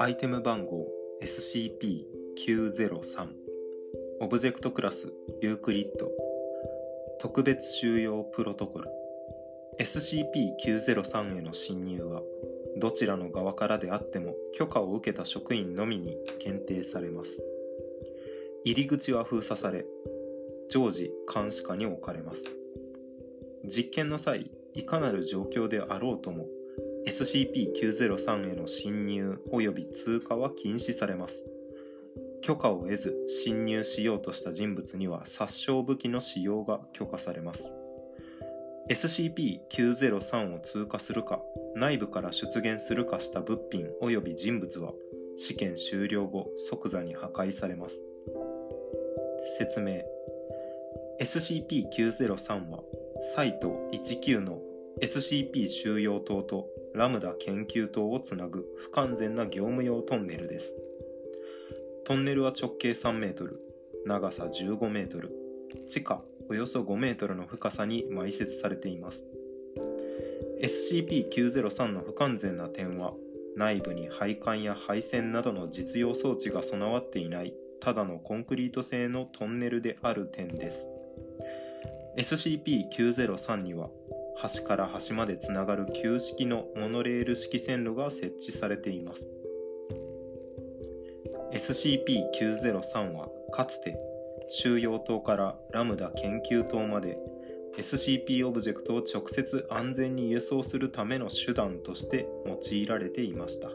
[0.00, 0.88] アイテム番号
[1.22, 3.28] SCP-903
[4.20, 6.10] オブジェクトクラスユークリッド
[7.20, 8.90] 特別収容プロトコル
[9.78, 12.22] SCP-903 への侵入は
[12.78, 17.40] どちらの側からであっても許可を受けた職員のみに限定されます
[18.64, 19.86] 入り口は封鎖され
[20.70, 22.42] 常時監視下に置かれます
[23.64, 26.46] 実験の際いかなる状況であろうとも
[27.06, 31.44] SCP-903 への侵入及び通過は禁止されます。
[32.40, 37.72] 許可を得ず侵入しようとした人物には殺傷武器の使用が許可されます。
[38.90, 41.40] SCP-903 を通過するか
[41.74, 44.92] 内部から出現するかした物品及び人物は
[45.38, 48.02] 試験終了後即座に破壊されます。
[49.58, 50.02] 説明。
[51.20, 52.80] SCP-903 は
[53.24, 54.60] サイト19の
[55.00, 60.76] SCP 収容棟とラムダ研究棟をつなぐ不完全な業務用トンネルです。
[62.04, 63.60] トンネルは直径3メートル、
[64.04, 65.32] 長さ15メートル、
[65.88, 69.26] 地下およそ5メートルの深さに埋設されています。
[70.62, 73.14] SCP-903 の不完全な点は、
[73.56, 80.88] 内部に配管や配線などの実用装置が備わっていないただのコンクリート製のトンネルである点です。
[82.16, 83.90] SCP-903 には
[84.36, 89.30] 端から端までつながる旧式のモノレール式線路が設置されています。
[91.52, 93.96] SCP-903 はかつて
[94.48, 97.16] 収容棟からラムダ研究棟まで
[97.78, 103.70] SCP オブジェクトを直接安全に輸送するための手段として用いられていました。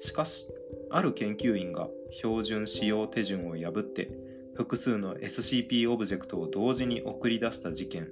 [0.00, 0.48] しかし
[0.90, 4.10] ある研究員が標準使用手順を破って
[4.54, 8.08] 複数の SCP オブジェクトを同時に送り出した事件。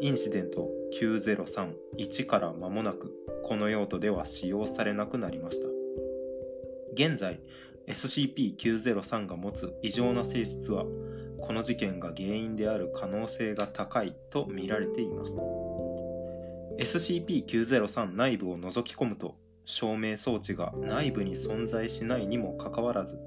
[0.00, 0.68] インシデント
[1.00, 3.12] 9031から間もなく
[3.42, 5.68] この用途では使用されなくなりました。
[6.92, 7.40] 現在
[7.88, 10.84] SCP-903 が持つ異常な性質は
[11.40, 15.40] この事件が原因である可能性が高いと見られています。
[16.78, 23.18] SCP-903 内部を覗き込むと照明装置が内部に存在しないにもかかわらず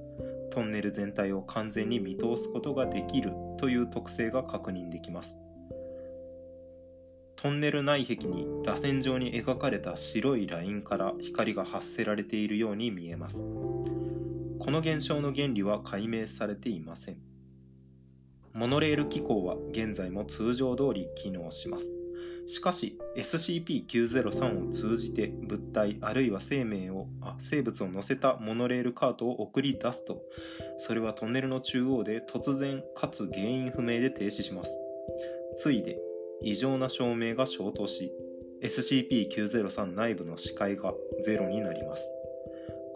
[0.57, 5.40] トンネル全体を完全に見通すことができるという特性が確認できます。
[7.35, 13.35] トンネル内壁に螺旋状に描かれた白いラインから光が発せられているように見えます。
[13.35, 17.18] この現象の原理は解明されていません。
[18.51, 21.85] モノレール機構は現在も通常通り機能します。
[22.47, 30.21] しかし SCP-903 を通じて物体あるいは生命をあ生物を乗せたモノレールカートを送り出すと。
[30.77, 34.71] それはトンネルの中央で突然かつ原因不明で停止します。
[35.57, 35.99] ついで
[36.41, 38.13] 異常な照明が消灯し
[38.63, 40.93] SCP-903 内部の視界が
[41.25, 42.15] ゼロになります。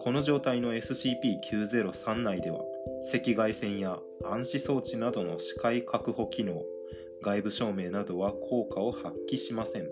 [0.00, 2.60] この状態の SCP-903 内では
[3.14, 6.62] 赤外線や暗視装置などの視界確保機能
[7.22, 9.88] 外部照明などは効果を発揮しません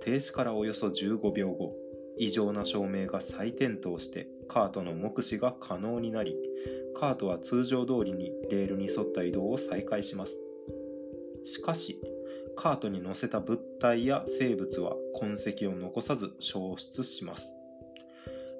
[0.00, 1.74] 停止からおよそ15秒後
[2.16, 6.36] 異常な照明が再点灯してカートの目視が可能になり
[6.94, 10.40] カートは通常通りにレールに沿った移動を再開します
[11.44, 12.00] しかし
[12.54, 17.56] カートに乗せた物体や生物は痕跡を残さず消失します。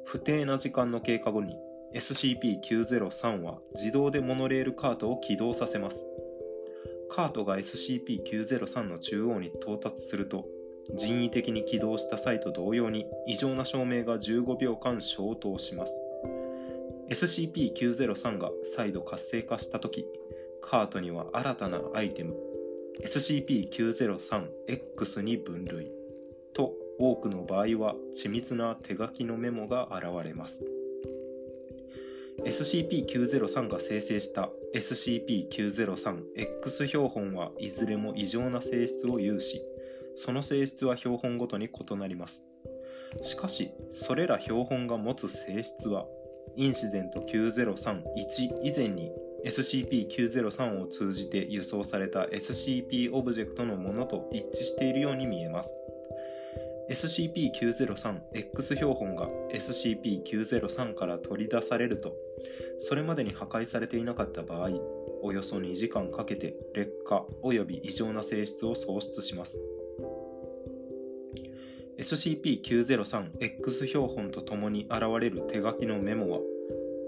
[0.05, 1.57] 不定な時間の経過後に
[1.95, 5.97] SCP-903 は自動でモノレールカートを起動させます。
[7.15, 10.47] カートが SCP-903 の中央に到達すると
[10.97, 16.03] 人為的に起動した際と同様に異常な照明が15秒間消灯します。
[17.11, 20.07] SCP-903 が再度活性化した時
[20.63, 22.35] カートには新たなアイテム
[23.05, 25.93] SCP-903X に分類
[26.55, 30.65] と多くの場合は緻密な手書きのメモが現れます
[32.41, 39.63] SCP-903 が生成した SCP-903X 標本はいずれも異常な性質を有し
[40.17, 42.43] その性質は標本ごとに異なります
[43.23, 46.07] しかしそれら標本が持つ性質は
[46.57, 48.03] インシデント903-1
[48.63, 49.11] 以前に
[49.45, 55.71] SCP-903 を通じて輸送された SCP オブジェクトのものと一致しているように見えます。
[56.91, 62.15] SCP-903X 標本が SCP-903 から取り出されると、
[62.79, 64.71] それまでに破壊されていなかった場合、
[65.23, 69.61] およそ2時間かけて劣化及び異常な性質を喪失します。
[71.99, 76.41] SCP-903X 標本とともに現れる手書きのメモは、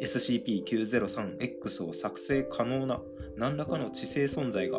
[0.00, 3.00] SCP-903X を作成可能な
[3.36, 4.78] 何らかの知性存在が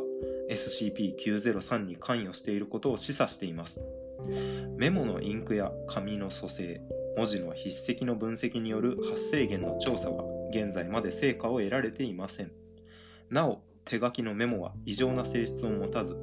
[0.50, 3.82] SCP-903 に関与していることを示唆しています
[4.78, 6.82] メモのインクや紙の組成
[7.18, 12.52] 文字の筆跡の分析による発生源の調査は現在まで成果を得られていません。
[13.30, 16.16] なお手書きのメモは異常な性質を持たず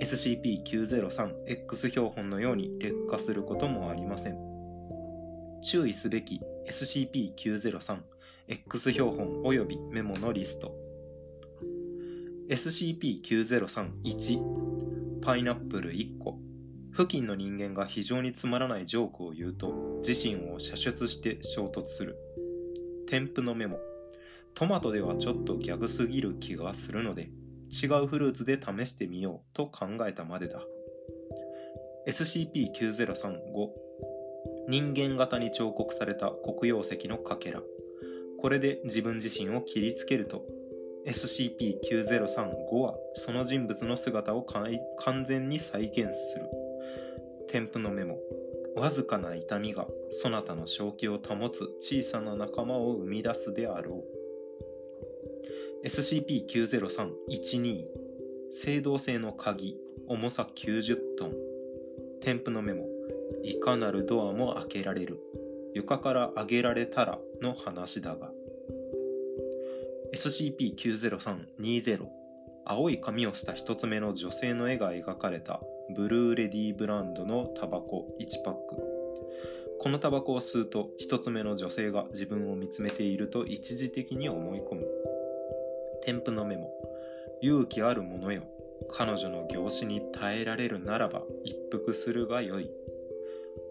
[0.00, 4.38] SCP-903X 標本のように劣化することもありません。
[5.62, 10.74] 注意すべき SCP-903X 標本及びメモのリスト。
[12.48, 16.38] SCP-903-1 パイナップル1個。
[16.96, 22.16] 付近の人間が非常につまらないジョークを言うと自身を射出して衝突する。
[23.08, 23.80] 添付のメモ。
[24.54, 27.30] トマトではちょっとギャグすぎる気がするので
[27.72, 30.60] 違うフルーツで試してみようと考えたまでだ。
[32.06, 33.70] SCP-9035
[34.68, 37.60] 人間型に彫刻された黒曜石のかけら。
[38.40, 40.44] これで自分自身を切りつけると。
[41.08, 46.63] SCP-9035 はその人物の姿を完全に再現する。
[47.48, 48.18] 添付のメモ
[48.76, 55.86] わずかな痛みがそなたの正気を保つ小さな仲間を生み出すであろう。
[55.86, 57.84] SCP-903-12
[58.76, 61.34] 青銅製の鍵重さ90トン。
[62.20, 62.86] 添付のメモ
[63.42, 65.20] いかなるドアも開けられる。
[65.74, 68.32] 床から上げられたらの話だが。
[70.14, 72.06] SCP-903-20
[72.66, 75.60] 青い髪をした一つ目の女性の絵が描かれた
[75.94, 78.60] ブルーレディーブランドのタバコ1パック
[79.80, 84.86] このタバコを吸うと一つ目の女性が自分を見つめていると一時的に思い込む
[86.04, 86.70] 添付のメモ
[87.42, 88.42] 勇気ある者よ
[88.90, 92.70] 彼女の凝視に耐えられるならば一服するがよい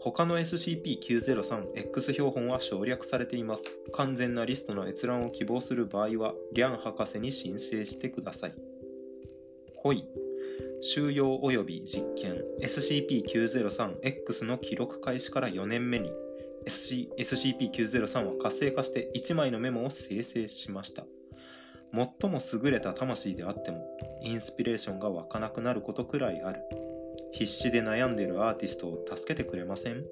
[0.04, 3.64] 他の SCP-903X 標本は省略されています。
[3.94, 8.73] 完全なリストの閲覧を希望する場合は、リャン博士に申請してください。
[9.84, 10.06] ほい。
[10.82, 16.12] 収容及び実験 SCP-903X の記録開始から4年目に
[16.66, 21.06] SCP-903 は活性化して1枚のメモを生成しました。
[21.94, 23.86] 最も優れた魂であっても、
[24.24, 26.62] インスピレーションが湧かなくなることくらいある。
[27.34, 30.04] 必死で悩んでるアーティストを助けてくれません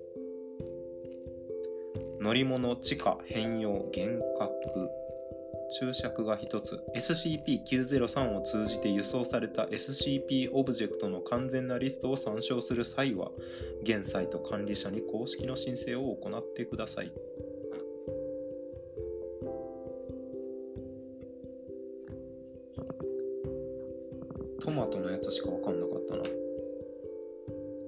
[2.19, 4.89] 乗り物、地下、変容、幻覚、
[5.79, 6.79] 注釈が一つ。
[6.95, 13.31] SCP-903 を通じて輸送された SCP オブジェクトの完全なリストを参照する際は
[13.83, 17.11] 現サイト管理者に公式の申請を行ってください。
[24.61, 26.23] トマトのやつしか分かんなかったな。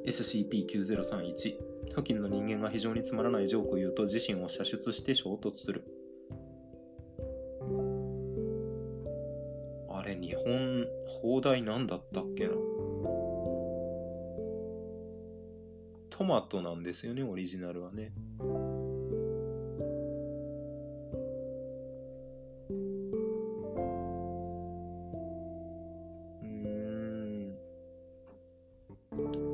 [0.06, 5.84] SCP-9031 付近の人間が非常につまらないジョークを言うと自身を射出して衝突する。
[11.44, 12.54] 題なんだったっけな？
[16.10, 18.14] トマトなんですよねオリジナルはね。
[18.40, 18.44] う
[26.46, 27.56] ん。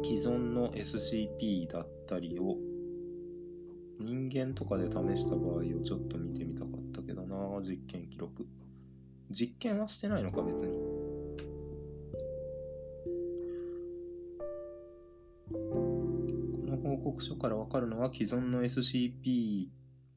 [0.03, 2.55] 既存の SCP だったりを
[3.99, 8.45] 人間とかで試した場合をちょっと見てみたかったけどな実験記録。
[9.31, 10.88] 実験はしてないのか別に。
[16.99, 19.67] 告書からわかるのは既存の SCP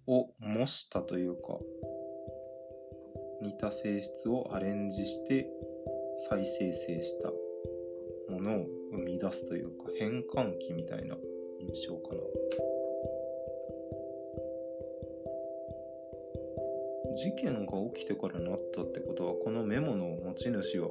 [0.06, 1.58] を模したというか
[3.42, 5.46] 似た性質をアレンジして
[6.30, 7.30] 再生成した
[8.32, 11.16] ものを生み出すというか変換器みたいな
[11.60, 12.20] 印象かな。
[17.14, 20.88] 事件が起きてからなったってことはこのメモの持ち主は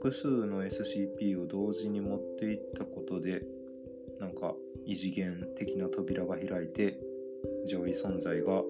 [0.00, 3.42] 複数の SCP を同時に持っていったことで
[4.20, 4.54] なんか
[4.86, 7.00] 異次元的な扉が開いて
[7.68, 8.62] 上位存在が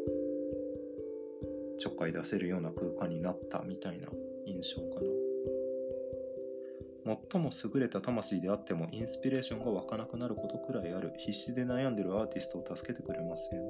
[1.78, 4.08] ちょっかい出せるような空間になったみたいな
[4.46, 5.00] 印象か
[7.04, 7.16] な。
[7.30, 11.12] 最も優れた魂であってもインスピレーションが湧かなくなることくらいある。
[11.18, 13.62] 必死で悩んでるアーティストを助けてくれますよ。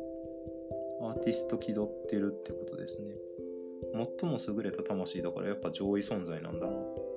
[1.02, 3.10] アーティスト気取ってるってことですね。
[4.20, 7.07] 最も優れた魂だからやっぱ上位存在なんだな。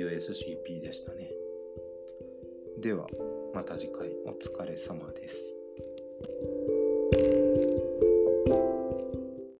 [0.00, 1.30] という SCP でしたね
[2.80, 3.06] では
[3.54, 5.58] また次回お疲れ様です。